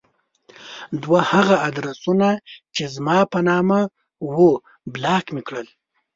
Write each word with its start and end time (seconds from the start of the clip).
دوه 1.03 1.21
هغه 1.31 1.55
ادرسونه 1.67 2.29
چې 2.75 2.83
زما 2.95 3.17
په 3.31 3.39
نامه 3.49 3.79
وو 4.33 4.49
بلاک 4.93 5.25
مې 5.33 5.41
کړل. 5.47 5.67